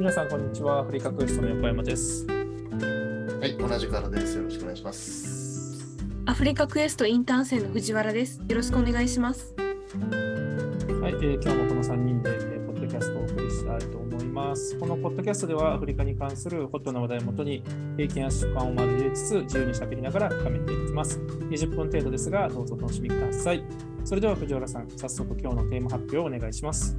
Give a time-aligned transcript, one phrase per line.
[0.00, 0.78] はい、皆さん、こんにちは。
[0.78, 2.26] アフリカクエストの横山です。
[2.26, 4.38] はい、同じからです。
[4.38, 5.98] よろしくお願いします。
[6.24, 8.38] アフリカクエストインターン生の藤原です。
[8.38, 9.54] よろしくお願いします。
[9.58, 14.78] はい、えー今日もこの3人で、えーポッドキャストをお送りしたいと思います。
[14.78, 17.62] このポッドキャストでは、アフリカに関するホットな話題をもとに、
[17.98, 21.18] 経験や習慣を交えつつ、自由に喋りながら深めていきます。
[21.18, 23.62] 20分程度ですが、どうぞお楽しみください。
[24.06, 26.96] それでは、藤原さん、早速今日のテーマ発表をお願いします。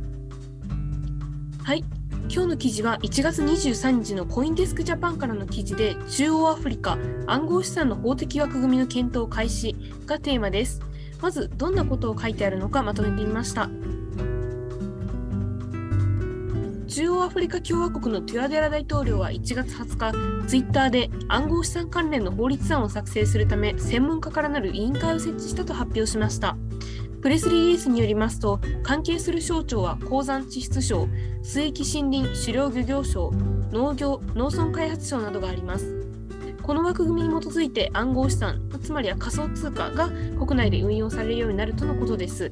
[1.64, 1.84] はい。
[2.34, 10.80] 今日の記事は1月23日のコインデスクジャパンからの記事で中央アフリカ暗号資産の法的枠組みの検討開始がテーマです。
[11.22, 13.70] まずどんなことを書いてあるのかまとめてみました。
[16.88, 26.56] 中央アフリカ共和国のトゥアデラ大統領は1月20日、ツイッターで暗号資産関連の法律案を作成するため専門家からなる委員会を設置したと発表しました。
[27.22, 31.08] プレスリリースによりますと、関係する省庁は鉱山地質省、
[31.44, 33.32] 水域森林狩猟漁業省、
[33.72, 36.04] 農業・農村開発省などがあります。
[36.64, 42.52] この枠組みに基づいて暗号資産、つまりは仮想通貨が国内で運用されるようになるとのことです。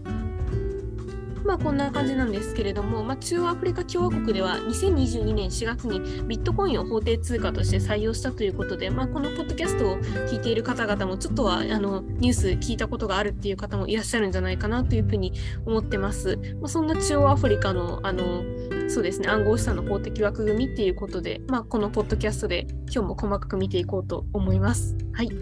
[1.43, 15.33] まあこんな感じなんですけれども、まあ、中央アフリカ共和国では2022年4月にビットコインを法定通貨として採用したということで、まあ、このポッドキャストを聞いている方々もちょっとはあのニュース聞いたことがあるっていう方もいらっしゃるんじゃないかなというふうに
[15.65, 16.37] 思ってます。
[16.61, 18.43] まあ、そんな中央アフリカのあの
[18.89, 24.95] そうですね暗号資産の法的枠組みっていうことで、まあ、このポッドキャストで今日も細かく見ていこうと思います。
[25.13, 25.33] はい、は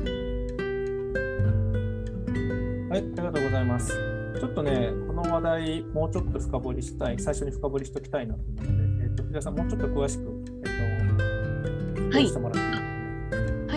[2.98, 4.17] い、ありがとうございます。
[4.40, 10.70] ちょっとね、この話題、もうちょっと深掘りしたい、最初に深掘りしておきたいなと思うので、えっと、藤田さん、もうちょっと詳しく、え
[12.00, 12.28] っと、はい。
[12.28, 12.87] してもらっていい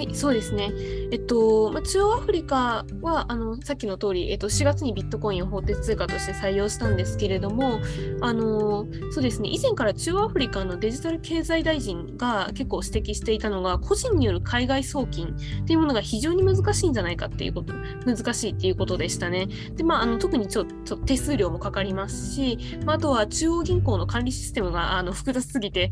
[0.01, 0.73] はい、そうですね。
[1.11, 7.81] えっと、まあ、中央アフリカはあのさっきの通り、えっと、4月にビットコインを法定通貨として採用したんですけれども、
[8.23, 17.75] あのそうですね、以前から中央アフリカのデジタル経済大臣が結構指摘していたのが、個人による海外送金っていうものが非常に難しいんじゃないかっていうこと、
[18.07, 19.49] 難しいっていうことでしたね。
[19.77, 22.57] で、まあ、あの特にちょちょ手数料もかかりますし、
[22.87, 25.91] まあ、あとは中央銀行の管理システムがあの複雑すぎて、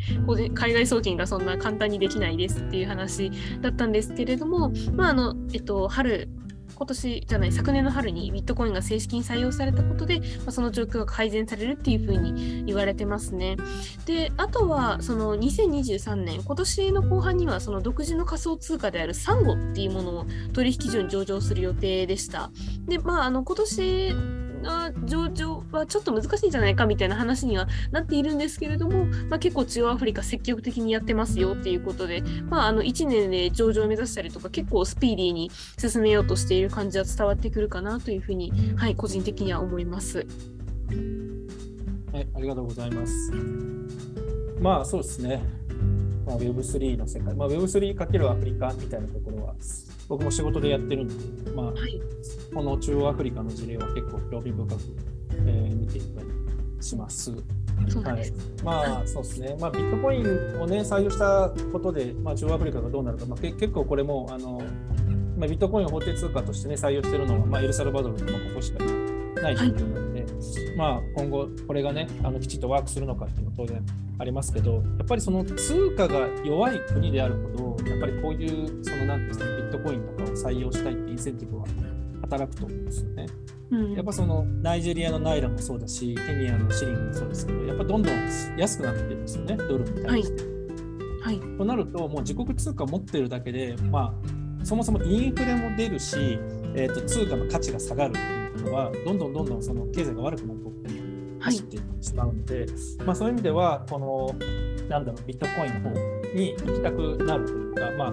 [0.55, 3.31] 海外送金がそんな簡単にできないですっていう話
[3.61, 6.29] だったんですですけれども、まああのえっと、春
[6.77, 13.57] 今年じゃない昨年の春にビットコインが正式に採用されたことで、まあ、その状況が改善されるっていうふうに言われてますね。
[14.07, 22.53] であとはその2023年今年の後半にはその独自の仮想通貨であるサンゴっていうものを取引所に上場する予定でした。
[22.87, 24.15] でまああの今年
[24.63, 40.27] の上場はちょっと難しいんじゃないかみたいな話にはなっているんですけれども、まあ、結構中央アフリカ積極的にやってますよっていうことで、まあ、あの1年で上場を目指したりとか結構スピーディーに進めようとしている感じは伝わってくるかなというふうに、はい、個人的には思います。
[42.13, 43.33] はい、ありがとうございます。
[44.61, 45.43] まあそうですね。
[46.27, 49.28] まあ、Web3 の世界、まあ、Web3× アフリカみたいなとこ、
[50.09, 52.01] 僕も仕事でやってるんで、まあ、はい、
[52.55, 54.81] この中央アフリカの事例は結構興味深く、
[55.47, 56.29] えー見ていたり
[56.81, 57.31] します。
[57.31, 58.33] はい。
[58.65, 60.23] まあそうですね、まあ、ビットコイン
[60.61, 64.63] を、ね、採用したことで、まあ、中央アフリカがどうなるか、まあ、け結構これもあの、
[65.37, 68.85] まあ、ビットコインを法定通貨として、ね、採用しているのは、まあ、エルサルバドルとかここしか
[69.41, 70.08] ない状況なので、
[70.79, 73.85] まあ、今後、これが、ね、あのきちっとワークするのかっていうのは当然
[74.21, 81.67] ありますけど、やっぱりその通貨が弱い国であるほど、やっぱりこういう、そのなんていうんですビットコインとかを採用したいってインセンティブは
[82.23, 83.27] 働くと思うんですよね。
[83.71, 88.15] うんやっぱそのナイジェリアのナイラもそうだし、ケニアのシリングもそうですけど、やっぱどんどん
[88.57, 90.45] 安くなってるんですよね、ドルに対して。
[91.23, 94.15] はい、となると、もう自国通貨持ってるだけで、ま
[94.63, 96.39] あ、そもそもインフレも出るし、
[96.75, 101.01] えー、と通貨の価値が下がるっていうことは、どんどんどんどんその経済が悪くなる方向に
[101.41, 102.67] はい走っ、てしまうので、
[103.05, 104.35] まあ、そういう意味では、この、
[104.89, 105.97] なんだろう、ビットコインの方
[106.35, 108.13] に行きたくなるというか、まあ、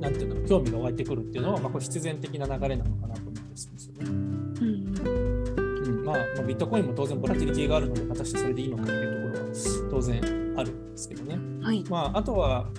[0.00, 4.00] なんていうの、興味が湧いてくるっていうのは、まあ、これ必然的な流れなのかなと思ったりするんですよね。
[4.04, 11.38] うん、うんまあ、まあビットコインも当然ボラティリティがあるので、果たしてそれでいいのかっていうところは当然あるんですけどね。
[11.62, 12.70] はい、まあ、あとは、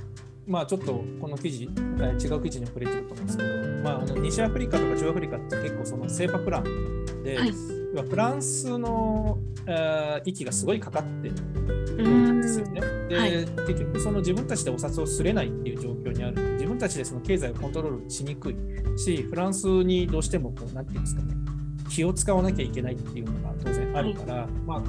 [0.47, 3.49] まあ、ちょっとこの記事、えー違う記事に触れてると思うんですけど、
[3.83, 7.53] まあ、あの西アフリカとか中アフリカって結構その政府プランで、はい。
[8.09, 11.35] フランスの、えー息がすごいかかってる
[11.97, 12.81] うんんですよね。
[13.09, 13.31] で、はい。
[13.67, 16.53] 結局その自分たちでお札をすれないっていう状況にある。
[16.53, 18.55] 自分たちでその経済をコントロールしにくい
[18.97, 21.33] し、フランスにどうしてもこう、なんていうんですかね、
[21.89, 24.81] 気を使わなきゃいけないっていうのが当然あるから、まあ、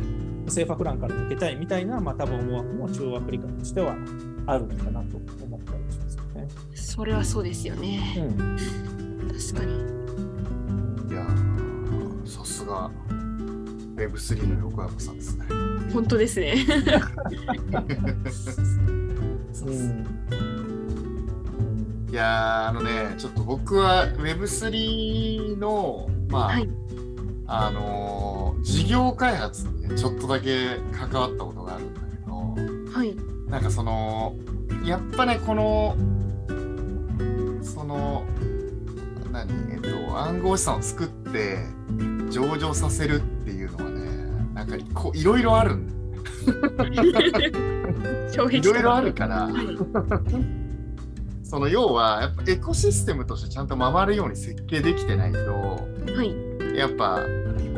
[0.47, 3.97] 政府プランから抜けたいみたいな、まあ、多分思惑も中央アフリカとしては
[4.47, 6.49] あるのかなと思ったりしますよね。
[6.75, 8.17] それはそうですよね。
[8.19, 8.57] うん、
[9.29, 9.75] 確かに。
[11.13, 12.91] いやー、さすが
[13.97, 15.47] Web3 の横山さんですね。
[15.93, 16.55] 本当ですね。
[19.67, 20.07] うん
[22.11, 26.78] いやーあのねちょっと僕は Web3 のまあ、はい。
[27.49, 33.17] あのー事業開発にねちょっとだけ関わったことがあるんだけどはい。
[33.49, 34.35] なんかその
[34.85, 35.97] やっぱねこの
[37.63, 38.25] その
[39.33, 41.59] 何えっと暗号資産を作って
[42.31, 44.11] 上場させるっていうのはね
[44.55, 45.95] なんかこういろいろあるんだ
[48.51, 49.79] いろいろあるからはい。
[51.45, 56.48] その要はやっぱエコシステムとしてちゃんと回るように設計できてないとはい。
[56.79, 57.27] やっぱ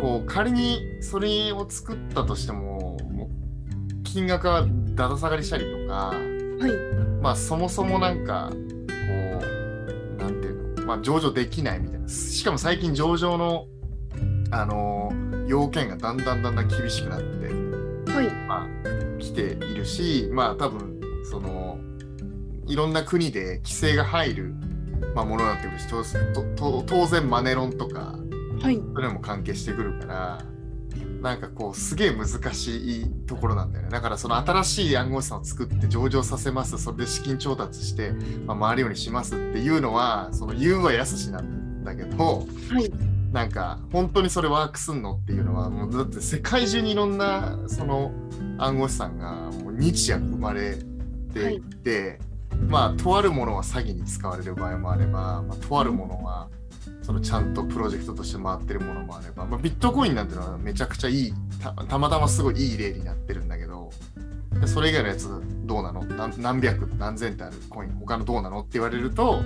[0.01, 2.97] こう仮にそれを作ったとしても
[4.05, 7.21] 金額がだだ下がりしたりとかはい。
[7.23, 13.67] まあそもそもなんかこうなんていうのまあ上場できないみたいなしかも最近上場の
[14.51, 15.13] あの
[15.47, 17.47] 要件がだんだんだんだん厳しくなって
[18.13, 18.27] はい。
[18.49, 21.01] まあ、来ているし、まあ多分
[21.31, 21.79] その
[22.67, 24.55] いろんな国で規制が入る、
[25.15, 25.87] まあ、ものになってくるし
[26.87, 28.17] 当然マネロンとか
[28.61, 28.81] はい。
[28.95, 30.45] それも関係してくるから
[31.23, 38.13] なんかこうすげえ難しいところなんだよねだからその新しい暗号資産を作って上場させますそれで資金調達して、
[38.47, 42.91] まあ、回るようにしますっていうのはその言うはやすしなんだけどはい。
[43.33, 48.13] なんか本当にそれワークすんのっていうのはもうだって世界中にいろんなその
[48.59, 50.77] 暗号資産がもう日夜生まれ
[51.33, 52.19] ていて、
[52.69, 56.49] まあとあるものは詐欺に使われる場合もあれば、まあ、とあるものは
[57.03, 63.91] そのちゃんとプロジェクトとして回ってるものもあれば、まあ、ビットコインなんてのはめちゃくちゃいいたたまたますごいいい例になってるんだけど
[64.61, 65.29] でそれ以外のやつ
[65.65, 66.05] どうなの？
[66.05, 68.61] 何何百何千ってあるコイン他のどうなの？
[68.61, 69.43] って言われると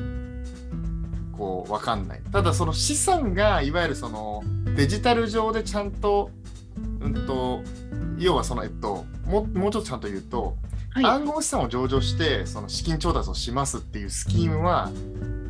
[1.36, 2.22] こう分かんない。
[2.32, 4.42] ただその資産がいわゆるその
[4.76, 6.30] デジタル上でちゃんと,、
[7.00, 7.62] うん、と
[8.18, 10.56] 要はそのえっとももうちょっとちゃんと言うと、
[10.90, 11.04] はい。
[11.04, 14.90] 暗号資産を上場してその資金調達をしますっていうスキームは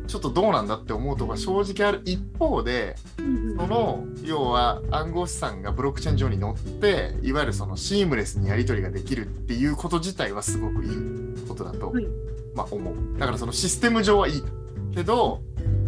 [0.05, 12.07] ちょっとどうなんだって思うとこが正直ある一方でうんその要は暗号資産がブロックチェーン上に乗っていわゆるそのシームレスにやり取りができるっていうこと自体はすごくいいことだと、はい。
[12.55, 13.19] まあ、思う。
[13.19, 14.43] だからそのシステム上はいい
[14.93, 15.41] けど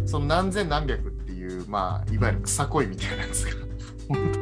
[0.04, 3.66] その何千何百っていうまあいわゆる草恋みたいなやつが
[4.08, 4.32] 本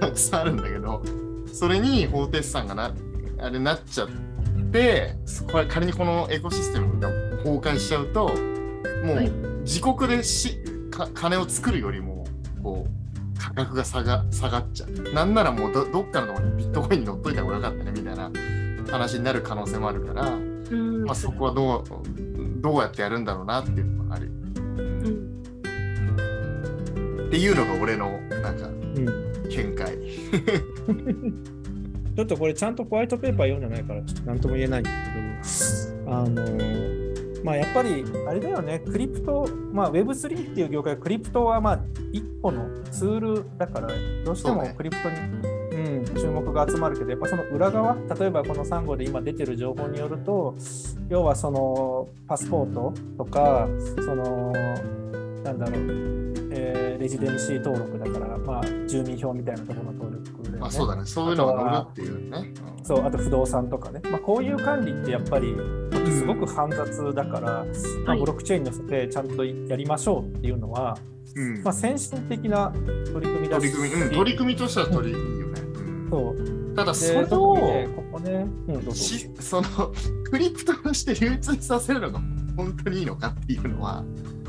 [0.00, 1.02] 当たくさんあるんだけど
[1.52, 2.94] それに方程資産がな
[3.38, 4.08] あれなっちゃっ
[4.72, 5.14] て
[5.50, 7.08] これ仮にこのエコシステムが
[7.38, 8.30] 崩壊しちゃうと
[9.04, 9.26] もはい。
[9.26, 9.32] う
[9.62, 10.58] 自国でし
[10.90, 12.24] か金を作るよりも
[12.62, 12.90] こう
[13.38, 14.90] 価格が下が下がっちゃう。
[15.12, 18.30] なんならもうどどっかのところにビットコインに乗っといた方がよかったねみたいな
[18.90, 21.04] 話になる可能性もあるから、うん。
[21.04, 21.84] まあ、そこはどう
[22.60, 24.30] どうやってやるんだろうなっていうのもある、う
[24.80, 25.42] ん。
[27.28, 29.06] っていうのが俺のなんかうん
[29.48, 29.96] 見解。
[32.16, 34.96] ちょっとこれちゃんとホワイトペーパー読んでないからちょっと何とも言えないんだけ
[36.06, 37.05] ど、あの
[37.46, 43.88] まあやっぱりあれだよね、クリプト、まあ Web3 っていう業界、クリプトはまあ一個のツールだから、
[44.24, 45.16] どうしてもクリプトに、
[45.70, 50.56] うん、注目が集まるけど、やっぱその裏側、例えばこのサンゴで今出てる情報によると、
[51.08, 53.68] 要はそのパスポートとか、
[54.04, 54.52] その
[55.44, 56.25] なんだろう、
[56.96, 60.58] えーレジデンシー登録だから、まあ住民票みたいなところの登録だよね。
[60.60, 61.04] まあそうだね。
[61.04, 62.38] そういうのが乗るっていうね、
[62.70, 65.56] うんそうあと不動産とかね、まあ、こういう管理ってやっぱり
[66.08, 67.50] すごく煩雑だから、ま
[68.06, 68.20] あ、はい。
[68.20, 70.96] ブロックチェーンに乗せてちゃんとやりましょうっていうのは、
[71.34, 71.62] うん。
[71.64, 72.72] まあ、先進的な
[73.12, 76.08] 取り組みだし取り組み、うん、取り組みとしては取り組みいいよね、うん。
[76.10, 76.74] そう。
[76.76, 79.68] ただでそれ特をにねここね、うん、しその
[80.30, 82.20] クリプトとして流通させるのが
[82.56, 84.04] 本当にいいのかっていうのは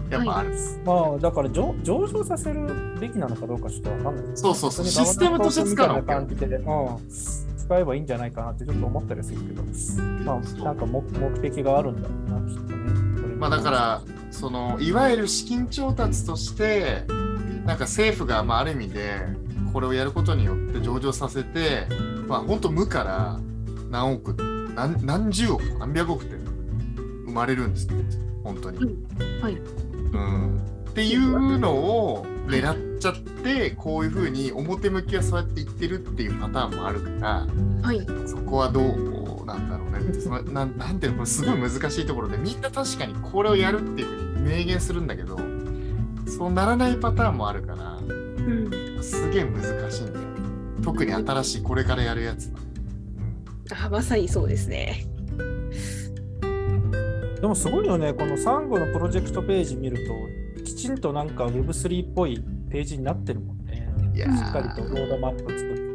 [0.10, 2.68] やっぱある、まあだから上上場させる
[3.00, 4.26] べきなのかどうかちょっとわかんない。
[4.36, 4.86] そうそうそう。
[4.86, 9.64] システムとして使うのみたいな感じで、うん、使えばいいんじゃないかなってちょっと思ったりするけど、
[10.24, 13.36] まあなんか目目的があるんだろうなきっとね。
[13.36, 17.04] まあだからそのいわゆる資金調達として
[17.66, 19.20] なんか政府がまあある意味で
[19.74, 21.88] これをやることによって上場させて
[22.28, 23.40] まあ本当無から
[23.90, 24.34] 何億
[24.76, 26.36] 何何十億何百億って
[27.26, 28.04] 生まれるんですね
[28.44, 28.80] 本当に。
[29.42, 29.58] はい
[30.12, 37.48] うん、っていうのを狙っちゃってこういうふうに表向きはそうやって言ってるっていうパターンもあるから
[37.84, 38.06] はい。
[38.28, 40.00] そこはどうなんだろうね。
[40.00, 45.38] ってそのなんなんていうのこれすごい難しいところでみんな確かにこれをやるっていうふうに明言するんだけど
[46.28, 49.04] そうならないパターンもあるからうん。
[49.04, 50.26] すげえ難しいんだよ
[50.84, 52.60] 特に新しいこれからやるやつは、
[53.86, 55.06] あまさにそうですね。
[57.42, 63.88] でもすごいよね、このサンゴのプロジェクトページ見ると、きちんとなんか Web3 っぽいページになってるもんね。
[64.16, 65.88] しっかりとロードマップ作って。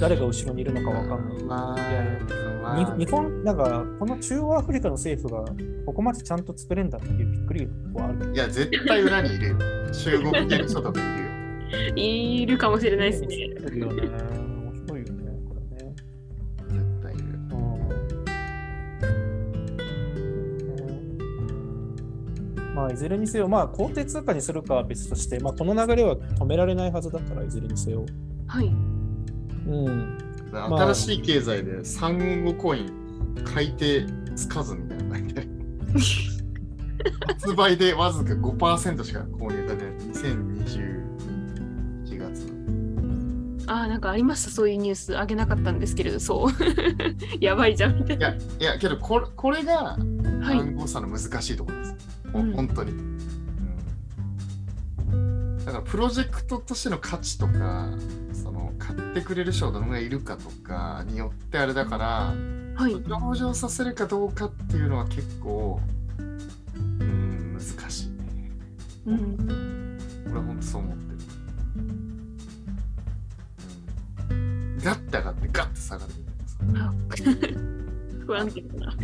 [0.00, 1.44] 誰が後ろにいるのかわかんない。
[1.44, 5.44] まあ日本、なんか、この中央アフリカの政府が
[5.86, 8.32] ここまでちゃんと作れんだっていうびっくりはある。
[8.34, 9.56] いや、絶対裏にいるよ。
[9.92, 11.28] 中国系の人とかいるよ。
[11.96, 13.28] いるかもしれないですね。
[22.88, 28.06] まあ、いずれにせよ、まあ、公定通貨にするかは別として、まあ、この流れは止められないはずだから、いずれにせよ。
[28.46, 28.66] はい。
[28.66, 28.70] う
[29.90, 30.18] ん。
[30.54, 32.90] あ新しい経済でサンゴコイン
[33.44, 35.46] 買い手つかずみたいな感じで。
[37.26, 39.92] 発売でわずか5%しか購入されてない。
[40.06, 42.50] 2021月。
[43.66, 46.52] ああ、なんかありました、そういうニュース、あげなかったんですけれど、そう。
[47.44, 48.28] やばいじゃんみたいな。
[48.30, 49.98] いや、いや、けどこれこれが
[50.40, 50.60] はい。
[50.60, 51.94] 暗号資産の難しいところです。
[52.32, 53.18] もううん本当に、うん
[55.68, 57.90] だからプロジェクトとしての価値とか、
[58.32, 62.34] その買ってくれる人がどのぐらいいるかとかによってあれだから、
[62.82, 62.94] はい。
[63.02, 65.78] 上場させるかどうかっていうのは結構、
[66.18, 66.22] う
[67.04, 68.50] ん、難しいね。
[69.06, 69.98] うん。
[70.26, 71.18] 俺は本当そう思ってる。
[74.30, 76.88] うん、ガッて上がってガッて下がるみたいなさ。
[76.88, 76.92] あ
[78.26, 78.94] 不安定だな。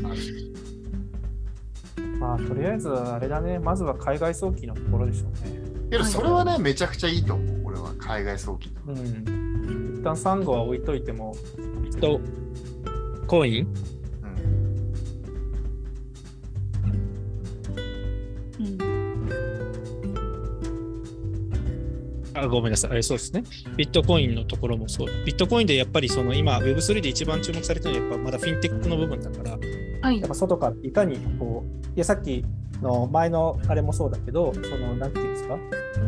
[2.18, 5.60] まあ、とりあえず、あれだね、まずは海外早期のところでしょうね。
[5.90, 7.62] けどそれはね、めちゃくちゃいいと思う。
[7.64, 8.70] 俺は海外早期。
[8.86, 9.96] うん。
[9.98, 11.34] 一旦サンゴは置いといても、
[11.82, 12.20] ビット
[13.26, 13.66] コイン？
[18.58, 18.78] うんうん。
[22.36, 23.44] あごめんなさい、あそうですね。
[23.76, 25.08] ビットコインのところもそう。
[25.24, 29.58] ビットコインでやっぱりその今、Web3 で一番注目されてるのはやっぱまだフィンテックの部分だから、
[30.02, 30.28] はいやっ。
[30.28, 32.44] ぱ外からいかにこう、いやさっき
[32.82, 35.58] の前のあれもそうだけど、そのなんていうんですか、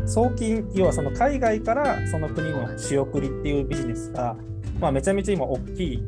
[0.07, 4.37] 送金、要はその海外からその国の仕送りっていうビジネスが、
[4.81, 6.02] まあ、めちゃめちゃ今大きい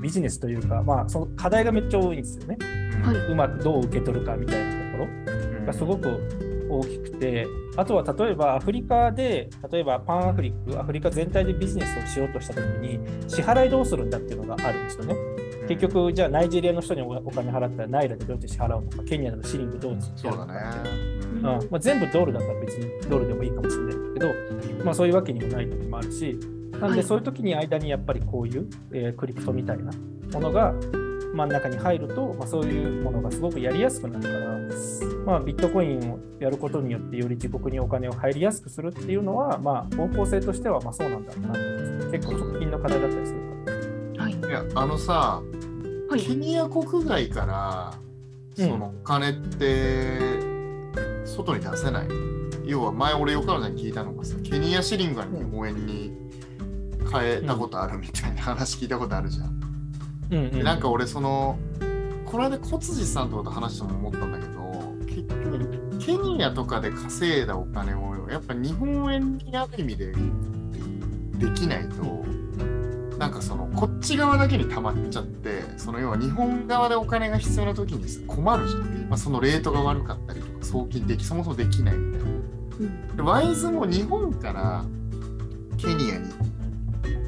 [0.00, 2.58] ビジネスというか、まあ、その課題がめっちゃ多いんですよね。
[3.02, 5.32] はいうまくどう受け取るかみたいなところ。
[5.64, 7.46] がすごく大きくて、
[7.76, 12.98] あとは例えばアフリカで、例えばパンアフリック、アフリカ全体でビジネスをしようとしたときに、
[13.28, 15.16] 支払いどうするんだっていうのがあるんですよね。
[15.68, 20.52] 結局、じゃあナイジェリアの人におお金払ったらナイラでどうやって支払うのか、ケニアのシリングどうやってそうだね。
[21.34, 21.42] うん。
[21.42, 26.38] まあ、全部ドルだったら別にドルでもいいかもしれないけど、まあ、そういうわけにもない時もあるし、
[26.72, 26.94] なんはい。
[26.94, 29.92] でそういう時に間にやっぱりこういう、えークリプトみたいな
[30.32, 30.74] ものが
[31.34, 34.58] 真ん中に入ると、まあ、そういうものがすごくやりやすくなるから、
[35.24, 43.51] まあ、ビットコインをやることによってより自国にお金を入りやすくするっていうのは、まあ、方向性としてはまあそうなんだろうなと思います結構直近の課題だったりする
[44.42, 44.46] い。
[44.48, 45.42] いや、あのさ、
[46.08, 46.20] はい。
[46.20, 47.94] ケニア国外から
[48.58, 50.18] うんそのお金って
[51.24, 52.08] 外に出せない。
[52.64, 56.12] 要は前俺横川さんに聞いたのがさ、ケニアシリングが日本円に
[57.10, 59.46] 変えたことあるみたいな話聞いたことあるじゃん。
[60.32, 61.58] うんうんでなんか俺その
[62.24, 70.06] この間小辻さんとかと話しても思ったんだけど結局ケニアとかで稼いだお金をやっぱ日本円にある意味で
[71.36, 72.24] できないと
[73.22, 82.30] なんかそのこっち側だけに溜まっちゃってその要は日本側でお金が必要な時に困るじゃん、まあ、そのレートが悪かったりとか送金できそもそもできないみたいな。
[82.80, 83.16] うん。
[83.16, 84.84] でワイズも日本から
[85.76, 86.30] ケニアに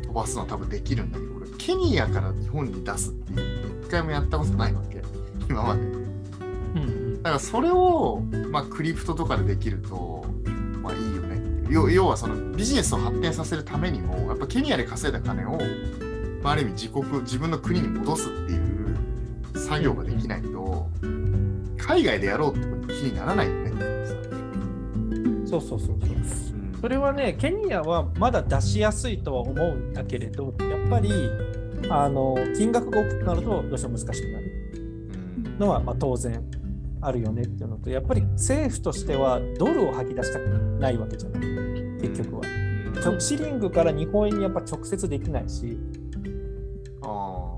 [0.03, 5.01] 飛ばすのは多分できるんだけど俺ケニアから日本に出すっていう一回もやったことないわけ。
[5.49, 5.81] 今まで。
[5.81, 5.95] うん
[6.75, 7.23] うん。
[7.23, 8.21] だからそれを、
[8.51, 10.27] まあ、クリプトとかでできると
[10.83, 11.14] まあいい
[11.69, 15.59] 要要はそのビジネスを発展させるためにもやっぱケニアで稼いだ金を、
[16.43, 18.97] まあ、ある意味自国自分の国に戻すっていう
[19.59, 20.89] 作業ができないと
[21.79, 23.65] 海外でやろうってことに気にならないよね。
[25.47, 25.97] そうそうそうそう。
[25.97, 26.79] うん。
[26.81, 31.11] それはね、ケニアはまだ出しやすいとは思うんだけれど、やっぱり
[31.91, 34.73] あの金額が大きくなるとどうしても難しくなる。
[34.75, 35.59] うん。
[35.59, 36.43] のはまあ当然
[37.07, 40.49] あるよねっていうのと、やっぱり政府としてはドルを吐き出したく
[40.81, 41.43] ないわけじゃない、
[42.01, 42.43] 結局は。
[43.03, 45.79] ちょシリングから日本円にやっぱ直接できないし、
[47.03, 47.57] あ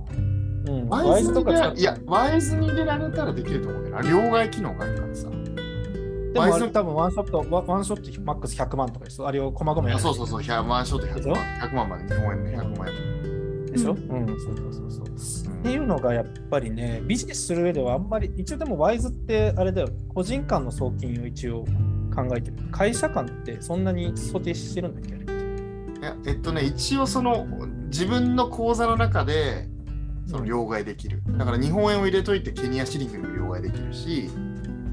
[0.67, 4.11] うん、あワイズにとかいや、ワイズに入れられたらできると思うんだよな。
[4.11, 5.29] 両替機能があるからさ。
[5.31, 9.29] でも多分ワンショット、ワワンショットマックス100万とかですよ。
[9.29, 11.39] あれを細々やあるそうそうそう、100万ショット100万。
[11.61, 13.26] 100万まで日本円で100万円。
[13.77, 15.05] でしょ、ううん、そうそうそうそう。
[15.07, 21.65] うんっていうのがやっぱりね、ビジネスする上ではあんまり、一応でもワイズってあれだよ、個人間の送金を一応
[22.15, 22.57] 考えてる。
[22.71, 25.15] 会社間ってそんなに想定してるんだっけ？
[25.15, 27.49] あれっていや、えっとね、一応その
[27.87, 29.67] 自分の口座の中で
[30.27, 31.21] その両替できる。
[31.37, 34.31] だから日本円を入れといてケニアシリングにも両替できるし、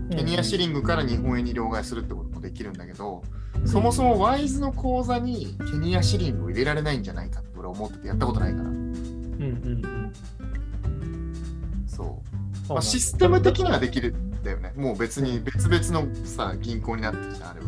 [0.09, 3.21] ケニアシリングから日本円に両替するってこともできるんだけど、
[3.65, 8.63] そもそもワイズの口座にケニアシリングを入れられないんじゃないかって思っててやったことないから。
[8.63, 10.13] うんうん
[11.87, 12.07] そう。
[12.07, 12.69] うん。
[12.69, 14.73] まあ、システム的にはできるんだよね。
[14.75, 17.67] もう別に別々のさ、銀行になってるじゃん、あれは。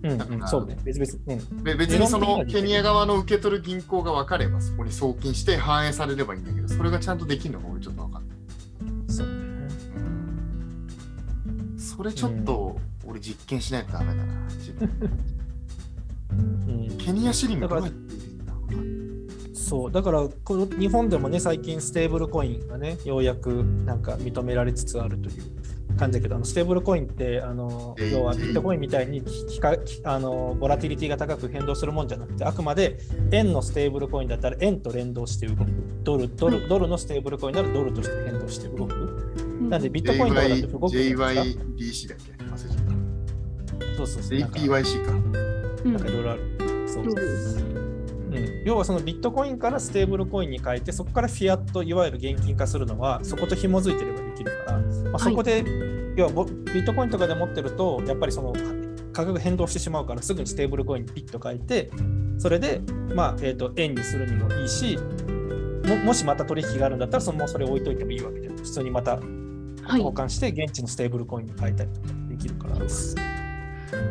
[0.00, 1.40] うんうん、そうね、別々。
[1.40, 1.64] うん。
[1.64, 8.38] で別にそのケニア側の受け取る銀行が分かればそこに送金して反映されればいいんだけど、それがちゃんとできるのが俺ちょっと分かんない。
[9.08, 9.32] そうね。
[9.32, 9.48] うん
[11.78, 14.90] それちょっと俺実験しないとダメだな、自分。
[16.90, 18.14] うん、ケニアシリングどうやって
[19.68, 32.98] そう、だからこの日本でもね、最近ステーブルコインがね、ようやくなんか認められつつあるという感じだけど、あのステーブルコインって、あの要はビットコインみたいにききかきあのボラティリティが高く変動するもんじゃなくて、あくまで
[33.30, 35.70] 円のステーブルコインだったら円と連動して動く。
[36.02, 38.94] ドルドルドルのステーブルコインならドルとして変動して動く。
[39.68, 43.96] なんでビットコインとかだと動くじゃないですか JYDC だっけ忘れちゃった。
[43.96, 44.38] そうそうそう。
[44.38, 45.12] なんか JPYC か。
[45.12, 46.58] うんなんかいろいろある。
[46.88, 47.77] そうそうですうん、
[48.64, 55.64] 要はそのビットコインからステーブルコインに変えてそこからフィアットいわゆる現金化するのはそこと紐づいてればできるから、まあ、そこで、
[56.16, 58.52] 要はボビットコインとかで持ってるとやっぱりその
[59.12, 61.90] 価格変動してしまうからすぐにステーブルコインにピッと変えて
[62.38, 62.80] それで、
[63.14, 64.98] まあえー、と円にするにもいいし
[65.86, 69.18] ももしまた取引があるんだったらそのもうそれ置いといてもいいわけで普通にまた
[69.88, 70.00] はい。
[70.02, 72.76] 交換して現地のステーブルコインに変えたりとかできるから。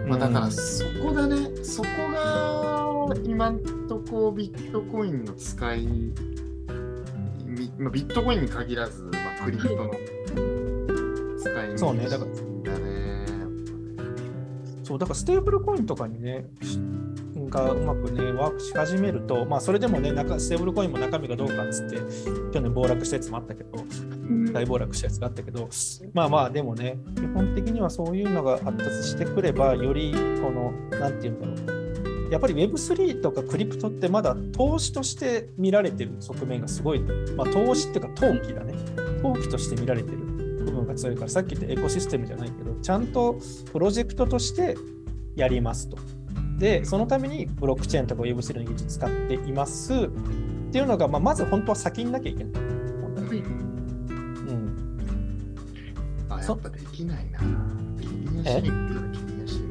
[0.08, 0.52] まあ、だからうん。
[0.52, 5.86] そこだね、そこが今んとこビットコインの使い、
[7.46, 9.10] みまあ、ビットコインに限らず、ま
[9.42, 9.92] あ、クリプトの
[11.40, 12.10] 使いそうね。
[12.10, 12.32] だから。
[14.84, 16.46] そうだからステーブルコインとかにね、
[17.48, 21.98] しがうまくね、ワークし始めると、まあ、それでもね、中ステーブルコインも中身がどうかっつって、
[22.54, 23.72] 去年暴落したやつもあったけど、
[24.54, 25.70] 大暴落したやつがあったけど、
[26.14, 37.00] まあまあ、でもね、基本的にはそういうのが発達してくれば、より、この、なんていうんだろう、やっぱり Web3 とかクリプトってまだ投資として見られてる側面がすごい、
[37.36, 38.74] まあ、投資っていうか投機だね。
[39.22, 43.40] 投機として見られてる部分が強いから、さっき言ったエコシステムじゃないけど、ちゃんと
[43.72, 44.76] プロジェクトとして
[45.36, 45.98] やりますと。
[46.58, 49.94] で、そのためにブロックチェーンとか Web3 の技術使っています。
[49.94, 49.98] っ
[50.72, 52.54] ていうのが、まあ、まず本当は先になきゃいけない。
[52.54, 52.58] う
[54.54, 54.76] ん、
[56.30, 57.40] あ、やっぱできないな。
[58.44, 59.62] シシ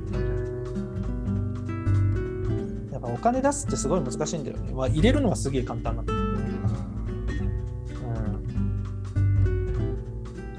[2.93, 4.73] やっぱお金出すってすごい難しいんだよね。
[4.73, 6.27] まあ、入れるのはすげえ簡単なんだけど。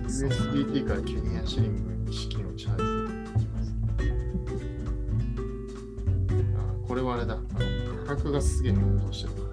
[0.08, 1.97] USDT からケニアシリング
[8.38, 9.50] がすげえ変動してるか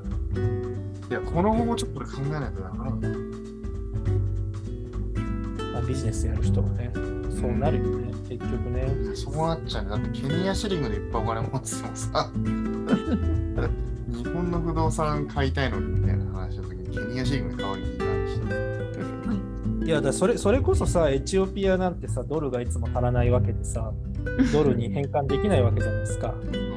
[1.11, 1.21] ら。
[1.21, 3.09] いや、この後もちょっと考えないとダメなんだ。
[5.73, 6.93] まあ、ビジネスやる人はね、
[7.41, 8.95] そうなるよね、結局ね。
[9.15, 9.91] そうなっちゃうね。
[9.91, 18.11] だってケニアシリングでいっぱいお金持っててもさ、日本の不動産買いたいのにみたいな話の時にケニアシリングで買うにいいなし。
[19.85, 23.93] いやだそれそれこそさ、エチオピアなんてさ、ドルがいつも足らないわけでさ、
[24.53, 26.35] ドルに変換できないわけじゃないですか、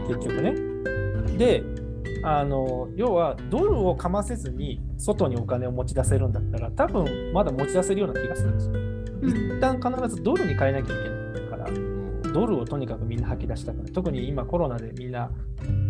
[0.08, 0.56] 結局ね。
[1.38, 1.64] で、
[2.30, 9.58] あの要はドルをかませずに外にお金を持ち出せるんだったら、多分まだ持ち出せるような気がするんですよ。
[9.58, 11.70] 一旦必ずドルに変えなきゃいけないから、
[12.34, 15.32] ドルをとにかくみんな吐き出したから、特に今コロナでみんな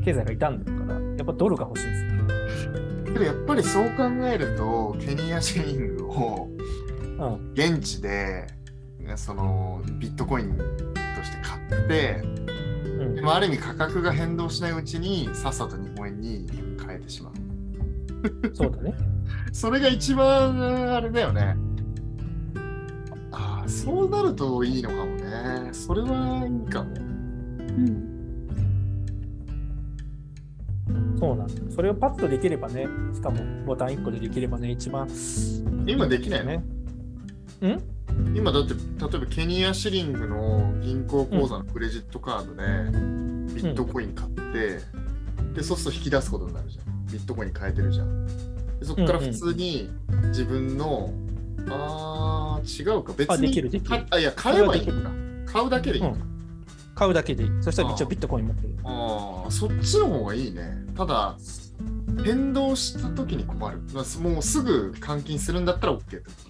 [0.05, 3.13] 経済が傷んでるから、やっぱドルが欲しいんですよ。
[3.13, 6.49] けどやっぱりそう考えると、ケニアシリングを
[7.17, 8.45] うん現地で
[9.15, 10.63] そのビットコインと
[11.23, 12.21] して買って、
[12.51, 12.56] うん
[12.97, 16.47] でもある意味価格が変動しないうちにさっさと日本円に
[16.85, 17.33] 変えてしまう。
[18.53, 18.93] そうだね。
[19.53, 21.55] それが一番あれだよね。
[23.31, 25.69] ああ、そうなるといいのかもね。
[25.71, 26.89] それはいいかも。
[26.91, 28.17] うん
[31.19, 31.71] そうなんだよ。
[31.71, 35.07] それをパッとできればね、しかもボタン1個でできればね、一番
[35.87, 36.51] 今できないの？
[37.61, 37.73] ね。
[37.73, 37.96] ん？
[38.35, 38.79] 今だって例
[39.15, 44.79] えばケニアシリングの銀行口座のクレジットカードでビットコイン買って、
[45.53, 47.05] でそうすると引き出すことになるじゃん。
[47.07, 48.27] ビットコイン変えてるじゃん。
[48.79, 49.89] でそこから普通に
[50.27, 51.11] 自分の、
[51.69, 53.13] あー違うか。
[53.13, 53.89] 別にあできるできる。
[53.89, 55.09] かあいや買えばいいのか
[55.51, 56.03] 買うだけでいい。
[56.03, 56.23] のか、うん。
[56.93, 57.49] 買うだけでいい。
[57.61, 58.75] そしたら一応ビットコイン持ってる。
[58.83, 60.85] ああそっちの方がいいね。
[60.95, 61.37] ただ
[62.23, 63.79] 変動した時に困る。
[63.93, 66.46] まあもうすぐ換金するんだったら OK ってこと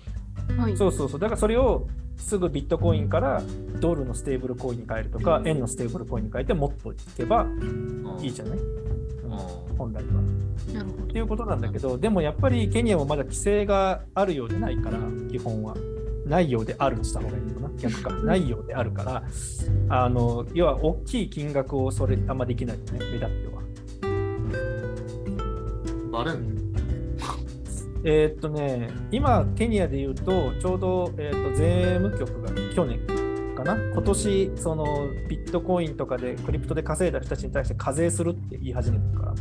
[0.56, 1.20] はいそうそうそう。
[1.20, 3.42] だからそれをすぐビットコインから
[3.80, 10.22] ドルのステーブルコインに変えるとか、円のステーブルコインに変えて持っといけばうんいいじゃない、うんうん本来は。
[11.04, 14.98] っていうことなんだけど、でもやっぱりケニアもまだ規制があるようでないから、
[15.30, 15.76] 基本は。
[16.26, 18.10] ないようであるにした方がいいのかな、逆か。
[18.26, 19.24] ないようであるから、
[19.90, 23.62] あの要は大きい金額をそれあんまできないよね、目立っては。
[26.12, 26.67] バレんの？
[28.10, 33.06] えーっとね、今、ケニアで言うと、ちょうど、えーっと税務局が去年
[33.54, 34.86] かな、今年その
[35.28, 39.38] ビットコインとかでクリプトで稼いだ人たちに対して課税するって言い始めてるから、も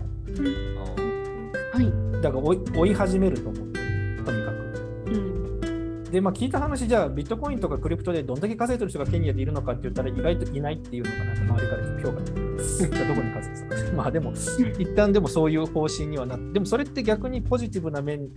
[1.73, 1.87] あはい。
[1.87, 5.13] うだから追い追い始めると思ってる、とにかく。
[5.13, 6.05] うん。
[6.11, 13.93] で、まあ、聞いた話、じゃあ、ビットコインとかクリプトでどんだけ稼いでる人がケニアでいるのかって言ったら、意外といないっていうのがなんか周りから評価されてるじゃあどこに稼いでるのか。
[13.97, 14.33] まあ、でも、
[14.79, 18.29] 一旦でもそういう方針にはなって、でもそれって逆にポジティブな面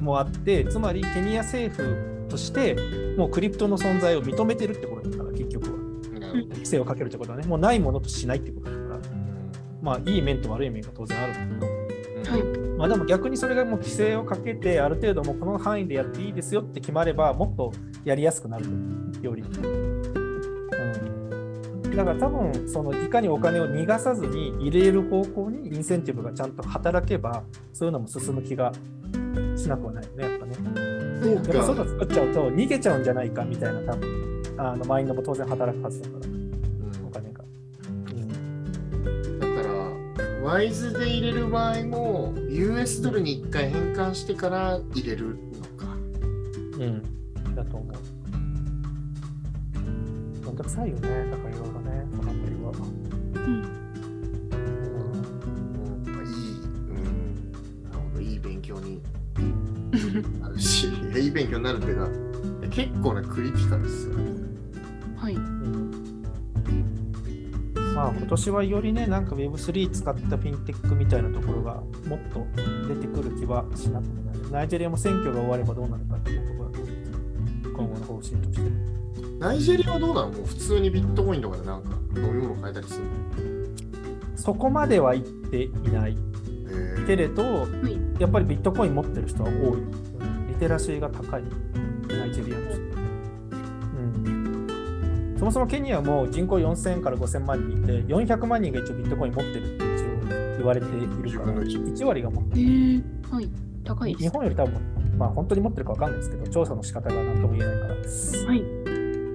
[0.00, 1.96] もあって、つまりケニア政府
[2.28, 2.76] として、
[3.16, 5.84] もうクリプトの存在を認めてるってことだから、結局は。
[6.34, 9.00] 規制をかけるってことはね、もうないものとしないってことだから、
[9.80, 11.74] まあ、いい面と悪い面が当然あるんだけど。
[12.30, 17.72] はいまあ、でも逆にそれがもう規制をかけて、ある程度もうこの範囲でやっていいですよって決まれば、もっと
[18.04, 18.66] やりやすくなる
[19.22, 19.44] より。
[21.94, 28.72] うん、だから多分そのいかにお金を逃がさずに入れる方向にインセンティブがちゃんと働けば、そういうのも進む気が
[29.56, 30.54] しなくはないよね、やっぱね。
[31.22, 36.26] そうやっぱか外作っちゃうと逃げちゃうんじゃないかみたいな多分あのマインドも当然働くはずだから、
[37.06, 37.44] お金が。
[38.12, 45.94] うんだから、ワイズで入れる場合も、US ドルに1回変換してから入れるのか。
[46.78, 47.94] うん、だと思う。
[50.54, 51.00] めんどくさいよね、
[51.32, 52.70] だからいろいろね、そのあたりは。
[52.70, 53.42] うん。
[53.42, 53.62] うん
[56.06, 57.02] まあいい、うん、
[57.82, 59.02] なるほど、いい勉強に
[60.40, 60.86] なるし、
[61.18, 62.08] いい勉強になるっていうか、
[62.70, 64.24] 結構なクリティカルですよね。
[65.16, 65.34] はい。
[65.34, 65.90] うん
[67.96, 72.46] まあ今年はよりね、なんか Web3 使ったフィンテックみたいなところがもっと
[72.88, 74.52] 出てくる気はしなくもない。
[74.52, 76.94] ナイジェリアも選挙が終わればどうなるかっていうところだと思う
[77.76, 78.93] 今後の方針として。
[79.44, 80.28] ナイジェリアはどうなの？
[80.28, 84.38] もう普通にビットコインとかでなんか飲み物買えたりするの？
[84.38, 86.16] そこまでは言っていない
[86.66, 89.82] えーけれど、いやっぱりビットコイン持ってる人は多い。
[90.48, 91.42] リテラシーが高い、
[92.08, 92.80] ナイジェリアの人。
[92.80, 93.96] う
[95.34, 102.68] ん、そもそもケニアも人口4000から5000万人いて、400万人が一応ビットコイン持ってるって一応言われているから、10分の1 1割が持ってえる。
[102.68, 103.50] ー、はい。
[103.84, 104.22] 高いです。
[104.22, 104.80] 日本より多分、
[105.18, 107.94] まあ本当に持ってるか分かんないですけど、調査の仕方が何とも言えないから。
[107.94, 108.00] は
[108.54, 108.83] い。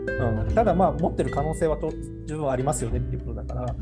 [0.10, 1.92] うん、ただまあ持ってる可能性はと
[2.26, 3.76] 十分ありますよねっていうことだから、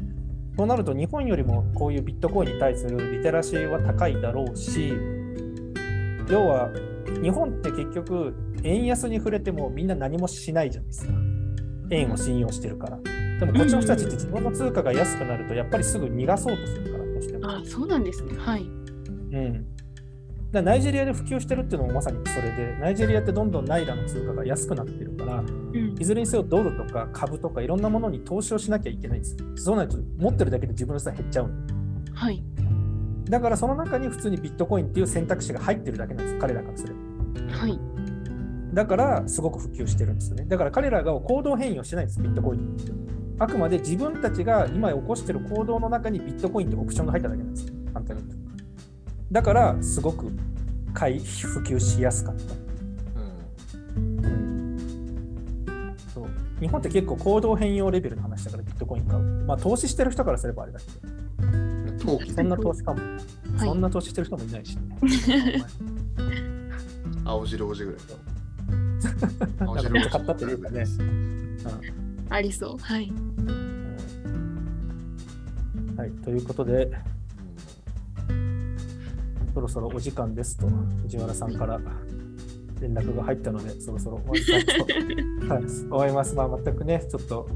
[0.58, 4.94] そうなると日本よりもこういうビットコインに対するリテラシーは高いだろうし、
[6.30, 6.70] 要は
[7.22, 11.14] 日本って結局円安に触れてもみんな何もしないじゃないですか。
[11.90, 13.00] 円を信用してるから。
[13.40, 17.50] でもこっちの人たちって自分の通貨が安くなるとやっぱりすぐ逃がそうとするから、どうしても。
[17.50, 18.36] あ、そうなんですね。
[18.38, 18.64] はい。
[18.64, 19.66] うん。
[20.52, 25.68] だナイジェリアで普及してるっていうのもまさにそれで、ナイジェリアってどんどんナイラの通貨が安くなってるから、うん
[26.00, 29.46] いずれにせよドルとか株とかいろんなものに投資をしなきゃいけないんですよ。
[29.56, 31.54] そうないと持ってるだけで自分の資産減っちゃうの
[32.14, 32.44] はい。
[33.26, 37.58] だからその中に普通にビットコインっていう選択肢が入ってるだけなんです、彼らからすれば。
[37.58, 37.80] はい。
[38.74, 40.46] だからすごく普及してるんですよね。
[40.48, 42.78] だから彼らが行動変容してないんです、ビットコイン。
[43.40, 47.74] あくまで自分たちが今起こしてる行動の中にビットコインってオプションが入っただけなんですよ。
[47.94, 48.47] 簡単に言うと。
[49.32, 50.32] だからすごく
[50.94, 52.68] 買い普及しやすかった。
[56.60, 59.24] 日本って結構行動変容レベルの話だからビットコイン買う。
[59.46, 60.86] まあ投資してる人からすればあれだけ
[62.04, 63.00] ど、そんな投資かも。
[63.00, 63.20] はい
[63.60, 65.64] そんな投資してる人もいないしね。
[67.26, 68.00] 青白王子ぐらい。
[69.60, 70.86] 青 なんかめっちゃ買ったっていうかね。
[72.30, 72.78] ありそう。
[72.78, 73.12] はい。
[75.98, 76.92] はい、ということで、
[79.58, 80.68] そろそろお時間ですと、
[81.02, 81.80] 藤原さんから
[82.80, 84.84] 連絡が入ったので、そろそろ終わりたいと
[85.52, 86.36] はい思います。
[86.36, 87.50] まあ、全くね、ちょっと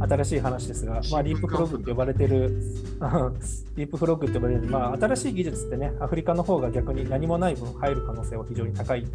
[0.00, 2.60] 新しい話ですが、まあ、リープフログって呼ばれてる、
[3.76, 9.06] リープフログって呼ばれる、まあ、新しい技術ってね、アフリカの方が逆に何もない分入る可能性は非常に高い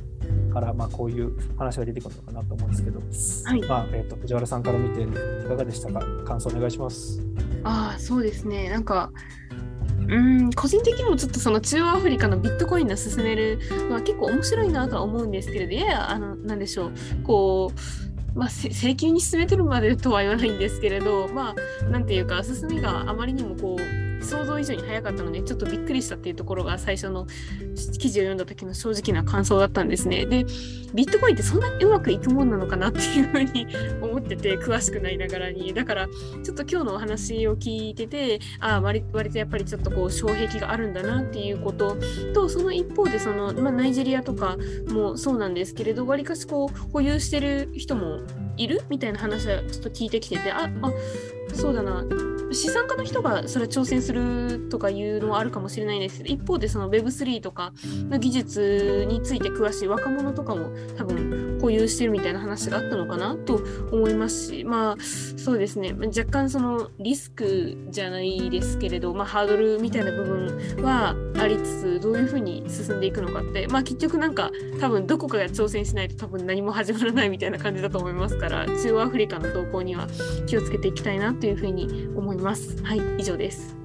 [0.54, 3.02] から、まあ、こういう話が出てくるのかなと思うんですけど、
[3.50, 5.08] はいまあえー、と藤原さんから見てい
[5.46, 6.00] かがでしたか？
[6.24, 7.22] 感想お願いします。
[7.64, 8.70] ああ、そうですね。
[8.70, 9.12] なんか、
[10.08, 13.60] うん、個人的にもちょっとその中央アフリカのビットコインの進める
[13.90, 17.80] のは結構面白いなとは思うんですけれど、やや、あの、なんでしょう、こう、
[18.38, 27.26] まあ、せ請求に進めてるまでとは言わないんですけれど、 まあ、なんていうか、進みがあまりにもこう、想像以上に早かったので、ちょっとびっくりしたっていうところが最初の
[28.00, 30.26] 記事を読んだ時の正直な感想だったんですね。
[30.26, 30.46] で、
[30.94, 33.68] ビットコインってそんなにうまくいくもんなのかなっていうふうに
[33.99, 33.99] 思
[34.36, 35.74] ってて、詳しくないながらに。
[35.74, 36.08] だから、
[36.44, 41.98] ちょっと今日のお話を聞いてて、ああ、割割とやっぱりちょっとこう、障壁があるんだなっていうこと
[42.34, 44.58] と、その一方で、その、まあ、ナイジェリアとか
[44.90, 48.20] もそうなんですけれど、わりかしこう、保有してる人も
[48.58, 50.92] いるみたいな話はちょっと聞いてきてて、あ、あ
[51.54, 52.04] そうだな。
[52.52, 57.74] 資産家の人がそれ挑戦するとかいうのはあるかもしれないですけど一方でその Web3 とか
[58.10, 65.94] の技術について詳しい若者とかも多分保有してるみたいな話があったのかなと思いますしまあそうですね。
[65.94, 80.08] 若干そのリスクじゃないですけれど、まあ、ハードルみたいな部分はありつつどういうふうに進んでいくのかってまあ結局なんか多分どこかが挑戦しないと多分何も始まらないみたいな感じだと思いますから中央アフリカの動向には
[80.48, 82.82] 気をつけていきたいなというふうに思います。
[82.84, 83.76] はい、以上です。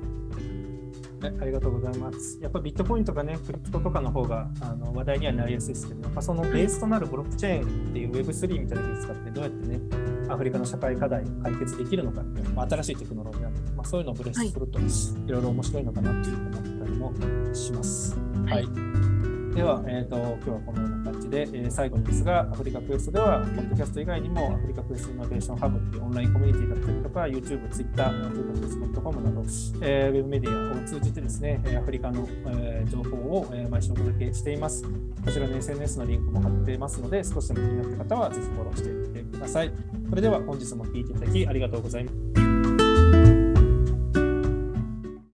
[1.20, 2.38] はい、ありがとうございます。
[2.40, 9.80] やっぱビットコインとかね、クリプトとかの方があの話題にはなりやすいですけど、やっぱそのベースとなるブロックチェーンっていう Web3 みたいな技術使ってどうやってね、
[10.28, 14.82] アフリカの社会課題を解決できるのかっていう、まあ、新しいテクノロジーなので、まあ、そういうのをブレスすると、い
[15.28, 18.18] ろいろ面白いのかなと思ったりもします。
[18.46, 19.13] はい、はい
[19.54, 29.40] では、えーと、今日はこのような感じで、えー、最後にですが、アフリカクエストでは、ポッドキャスト以外にも、アフリカクエストイノベーションハブというオンラインコミュニティだったりとか、YouTube、Twitter、アフリカクエスト .com など、
[29.80, 34.82] えー、ウェブメディアを通じてですね、アフリカの、えー、情報を、えー、毎週お届けしています。
[34.82, 39.70] こちらの SNS のリンクも貼っていますので、少しでも気になった方はぜひフォローしてみてください。
[40.10, 42.43] それでは本日も聴いていただきありがとうございます。